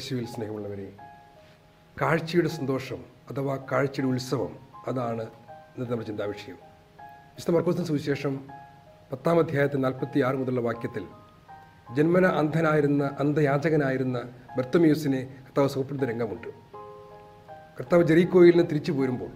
യേശുവിൽ 0.00 0.26
സ്നേഹമുള്ളവരെ 0.26 0.92
കാഴ്ചയുടെ 2.02 2.48
സന്തോഷം 2.48 3.04
അഥവാ 3.30 3.56
കാഴ്ചയുടെ 3.72 4.10
ഉത്സവം 4.10 4.58
അതാണ് 4.86 5.22
ഇന്നത്തെ 5.22 5.90
നമ്മുടെ 5.90 6.06
ചിന്താവിഷയം. 6.06 6.56
വിശുദ്ധ 7.34 7.50
മർക്കോസിന് 7.50 7.84
സുവിശേഷം 7.84 8.48
പത്താം 9.12 9.38
അധ്യായത്തിൽ 9.38 9.76
നാൽപ്പത്തി 9.76 10.20
ആറ് 10.20 10.36
മുതലുള്ള 10.36 10.60
വാക്യത്തിൽ 10.60 11.06
ജന്മന 11.96 12.26
അന്ധനായിരുന്ന 12.26 13.10
അന്ധയാചകനായിരുന്ന 13.20 14.22
ബർത്തമ്യൂസിനെ 14.56 15.36
കർത്താവ് 15.46 15.68
സുഖപ്പെടുന്ന 15.68 16.08
രംഗമുണ്ട്. 16.10 16.48
കർത്താവ് 17.78 18.02
ജെറീക്കോയിൽ 18.02 18.50
നിന്ന് 18.50 18.68
തിരിച്ചു 18.68 18.92
പോരുമ്പോൾ 18.92 19.30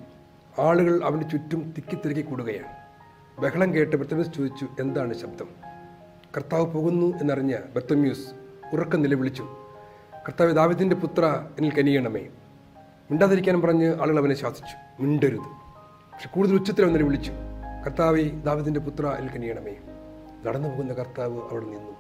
ആളുകൾ 0.62 1.04
അവന്റെ 1.04 1.28
ചുറ്റും 1.28 1.74
തിക്കി 1.76 1.94
തിരക്കി 1.94 2.22
കൂടുകയാണ്. 2.22 2.76
ബഹളം 3.40 3.74
കേട്ട് 3.74 3.96
ബർത്തമ്യൂസ് 3.96 4.32
ചോദിച്ചു 4.36 4.68
എന്താണ് 4.80 5.14
ശബ്ദം? 5.14 5.48
കർത്താവ് 6.36 6.72
പോകുന്നു 6.72 7.18
എന്നറിഞ്ഞ 7.20 7.56
ബർത്തമ്യൂസ് 7.56 8.28
ഉറക്കം 8.72 9.02
നിലവിളിച്ചു 9.02 9.63
കർത്താവ് 10.28 10.52
ദാവിദിന്റെ 10.52 10.96
പുത്ര 10.96 11.24
എന്നിൽ 11.58 11.74
കനിയണമേ. 11.74 12.28
മിണ്ടാതിരിക്കാൻ 13.10 13.60
പറഞ്ഞ് 13.60 14.00
ആളുകൾ 14.00 14.18
അവനെ 14.18 14.34
ശാസിച്ചു. 14.34 15.02
മിണ്ടരുത്. 15.02 15.40
പക്ഷെ 16.12 16.28
കൂടുതൽ 16.28 16.54
ഉച്ചത്തിൽ 16.54 16.84
അവൻ 16.84 17.04
വിളിച്ചു. 17.04 17.32
കർത്താവ് 17.86 18.30
ദാവിദിന്റെ 18.30 18.80
പുത്ര 18.80 19.06
എന്നിൽ 19.06 19.32
കനിയണമേ. 19.32 19.76
നടന്നു 20.46 20.68
പോകുന്ന 20.68 20.92
കർത്താവ് 20.92 21.48
അവിടെ 21.50 21.64
നിന്നു. 21.64 21.92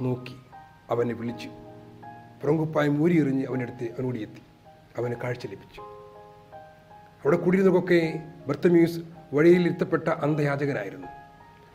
നോക്കി 0.00 0.36
അവനെ 0.90 1.14
വിളിച്ചു. 1.14 1.48
പുറങ്കുപ്പായം 2.42 3.02
ഊരിയെറിഞ്ഞ് 3.02 3.46
അവനടുത്ത് 3.46 3.84
അവനോട് 3.84 4.18
എത്തി 4.18 4.42
അവന് 4.98 5.14
കാഴ്ച 5.24 5.46
ലഭിച്ചു. 5.46 5.80
അവിടെ 7.24 7.36
കൂടിയിരുന്നതൊക്കെ 7.36 8.32
ബർത്തമ്യൂസ് 8.46 9.00
വഴിയിൽ 9.32 9.62
ഇരുത്തപ്പെട്ട 9.62 10.08
അന്ധയാചകനായിരുന്നു. 10.08 11.06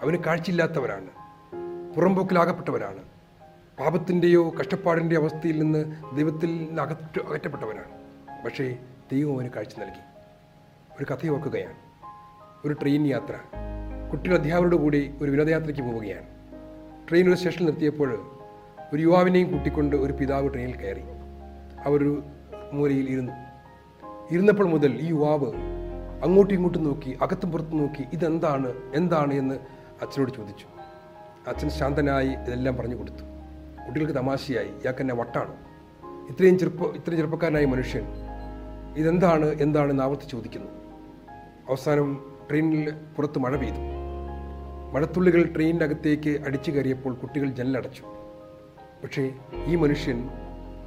അവന് 0.01 0.17
കാഴ്ചയില്ലാത്തവരാണ്. 0.17 1.07
പുറംപോക്കിലാകപ്പെട്ടവരാണ്. 1.95 3.12
പാപത്തിന്റെയോ 3.79 4.49
കഷ്ടപ്പാടിന്റെ 4.59 5.17
അവസ്ഥയിൽ 5.17 5.59
നിന്ന് 5.59 5.95
ദൈവത്തിൽ 6.15 6.77
അകറ്റ 6.81 7.27
അകറ്റപ്പെട്ടവനാണ്. 7.27 8.03
പക്ഷേ 8.45 8.77
ദൈവം 9.11 9.35
അവന് 9.35 9.49
കാഴ്ച 9.49 9.79
നൽകി. 9.79 10.01
ഒരു 10.99 11.13
കഥ 11.13 11.29
ഓർക്കുകയാണ്. 11.29 11.73
ഒരു 12.67 12.73
ട്രെയിൻ 12.73 13.07
യാത്ര. 13.07 13.33
കുട്ടികൾ 14.11 14.35
അധ്യാപകരുടെ 14.35 14.75
കൂടി 14.75 15.13
ഒരു 15.21 15.31
വിനോദയാത്രയ്ക്ക് 15.31 15.81
പോവുകയാണ്. 15.81 16.25
ട്രെയിൻ 17.09 17.35
സ്റ്റേഷനിൽ 17.35 17.65
നിർത്തിയപ്പോൾ 17.65 18.31
ഒരു 18.93 19.01
യുവാവിനെയും 19.01 19.51
കൂട്ടിക്കൊണ്ട് 19.51 19.95
ഒരു 19.95 20.13
പിതാവ് 20.13 20.53
ട്രെയിനിൽ 20.53 20.75
കയറി. 20.75 21.01
അവരൊരു 21.85 22.23
മൂലയിൽ 22.73 23.09
ഇരുന്നു. 23.09 23.33
ഇരുന്നപ്പോൾ 24.31 24.69
മുതൽ 24.69 24.99
ഈ 25.01 25.05
യുവാവ് 25.05 25.53
അങ്ങോട്ടും 26.23 26.55
ഇങ്ങോട്ടും 26.55 26.83
നോക്കി 26.83 27.17
അകത്തും 27.21 27.51
പുറത്തും 27.51 27.77
നോക്കി 27.77 28.05
ഇതെന്താണ്? 28.13 28.73
എന്താണ്? 28.95 29.33
എന്ന് 29.33 29.55
അച്ഛനോട് 30.01 30.31
ചോദിച്ചു. 30.31 30.65
അച്ഛൻ 31.49 31.69
ശാന്തനായി 31.69 32.27
ഇതെല്ലാം 32.27 32.77
പറഞ്ഞു 32.77 32.95
കൊടുത്തു. 32.95 33.32
കുട്ടികൾക്ക് 33.85 34.13
തമാശയായി 34.13 34.67
ഇയാൾക്ക് 34.67 34.99
എന്നെ 34.99 35.15
വട്ടാണ്? 35.15 35.55
ഇത്രയും 36.29 36.59
ചെറുപ്പ 36.59 36.83
ഇത്രയും 36.83 37.17
ചെറുപ്പക്കാരനായ 37.17 37.65
മനുഷ്യൻ 37.65 38.03
ഇതെന്താണ് 38.97 39.45
എന്താണെന്ന് 39.45 40.03
ആവർത്തി 40.03 40.29
ചോദിക്കുന്നു. 40.29 40.67
അവസാനം 41.69 42.35
ട്രെയിനിൽ 42.49 42.91
പുറത്ത് 43.15 43.39
മഴ 43.39 43.55
പെയ്തു. 43.55 43.75
മഴത്തുള്ളികൾ 44.93 45.53
ട്രെയിനിന്റെ 45.53 45.85
അകത്തേക്ക് 45.85 46.41
അടിച്ചു 46.45 46.71
കയറിയപ്പോൾ 46.71 47.13
കുട്ടികൾ 47.13 47.49
ജനലടച്ചു. 47.49 48.03
പക്ഷേ 49.03 49.31
ഈ 49.65 49.75
മനുഷ്യൻ 49.75 50.29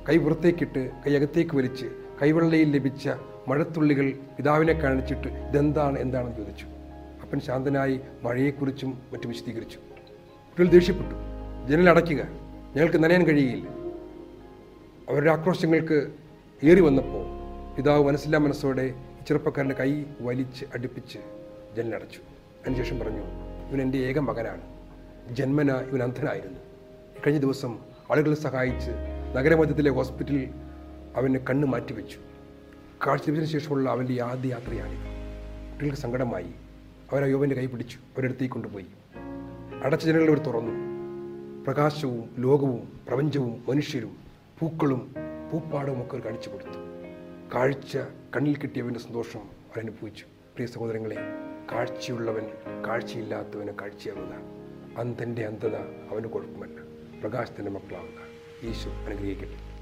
കൈ 0.09 0.17
പുറത്തേക്കിട്ട് 0.17 0.91
കൈ 1.07 1.15
അകത്തേക്ക് 1.15 1.57
വലിച്ച് 1.57 1.87
കൈവെള്ളയിൽ 2.23 2.77
ലഭിച്ച 2.77 3.11
മഴത്തുള്ളികൾ 3.49 4.13
പിതാവിനെ 4.37 4.73
കാണിച്ചിട്ട് 4.73 5.29
ഇതെന്താണ് 5.29 5.99
എന്താണെന്ന് 5.99 6.37
ചോദിച്ചു. 6.37 6.67
അപ്പൻ 7.23 7.41
ശാന്തനായി 7.41 8.01
മഴയെക്കുറിച്ചും 8.23 8.91
മറ്റും 9.13 9.29
വിശദീകരിച്ചു. 9.29 9.77
കുട്ടികൾ 9.77 10.69
ദേഷ്യപ്പെട്ടു. 10.69 11.15
ജനലടയ്ക്കുക 11.69 12.46
ഞങ്ങൾക്ക് 12.77 13.05
നനയാൻ 13.05 13.27
കഴിയില്ല 13.27 13.69
അവരുടെ 15.09 15.31
ആക്രോശങ്ങൾക്ക് 15.31 16.13
ഏറി 16.65 16.81
വന്നപ്പോൾ 16.81 17.27
പിതാവ് 17.77 18.05
മനസ്സില്ലാ 18.05 18.39
മനസ്സോടെ 18.39 18.95
ചെറുപ്പക്കാരന്റെ 19.29 19.75
കൈ 19.75 20.05
വലിച്ച് 20.21 20.65
അടുപ്പിച്ച് 20.75 21.19
ജനലടച്ചു. 21.77 22.19
അതിനുശേഷം 22.61 22.99
പറഞ്ഞു 22.99 23.21
ഇവൻ 23.71 23.83
എന്റെ 23.83 23.99
ഏക 23.99 24.19
മകനാണ്. 24.19 24.61
ജന്മന 25.35 25.71
ഇവൻ 25.71 26.03
അന്ധനായിരുന്നു. 26.03 26.59
കഴിഞ്ഞ 27.27 27.41
ദിവസം 27.41 27.79
ആളുകളെ 28.11 28.35
സഹായിച്ച് 28.35 28.91
നഗരമധ്യത്തിലെ 29.37 29.91
ഹോസ്പിറ്റലിൽ 29.91 30.49
അവന് 31.17 31.39
കണ്ണ് 31.51 31.69
മാറ്റിവെച്ചു. 31.69 32.19
കാഴ്ച 33.07 33.31
ലഭിച്ചതിന് 33.31 33.61
ശേഷമുള്ള 33.61 33.91
അവന്റെ 33.91 34.23
ആദ്യ 34.23 34.49
യാത്രയാണിത്. 34.49 35.07
കുട്ടികൾക്ക് 35.73 35.97
സങ്കടമായി 35.97 36.51
അവർ 37.13 37.25
യോവന്റെ 37.25 37.57
കൈ 37.57 37.67
പിടിച്ചു 37.67 37.99
ഒരിടത്തേക്ക് 38.19 38.55
കൊണ്ടുപോയി. 38.55 38.87
അടച്ച 39.85 40.07
ജനലുകൾ 40.07 40.39
തുറന്നു. 40.47 40.86
പ്രകാശവും 41.67 42.35
ലോകവും 42.39 43.01
പ്രപഞ്ചവും 43.09 43.65
മനുഷ്യരും 43.69 44.17
പൂക്കളും 44.59 45.15
പൂപ്പാടവും 45.53 46.03
ഒക്കെ 46.03 46.17
അവർ 46.17 46.25
കാണിച്ചു 46.25 46.51
കൊടുത്തു. 46.51 46.79
കാഴ്ച 47.55 47.97
കണ്ണിൽ 48.37 48.57
കിട്ടിയവന്റെ 48.57 49.01
സന്തോഷം 49.01 49.39
അവരനുഭവിച്ചു 49.39 50.25
പ്രിയ 50.25 50.67
സഹോദരങ്ങളെ 50.67 51.17
കാഴ്ചയുള്ളവൻ 51.73 52.47
കാഴ്ചയില്ലാത്തവന് 52.87 53.73
കാഴ്ചയാവുക 53.81 54.35
അന്ധന്റെ 54.99 55.47
അന്ധത 55.47 55.77
അവന് 56.11 56.25
കുഴപ്പമല്ല 56.25 56.79
പ്രകാശത്തിന്റെ 57.23 57.73
മക്കളാവുക 57.73 58.21
ഈശോ 58.69 58.91
അനുഗ്രഹിക്കട്ടെ. 58.91 59.76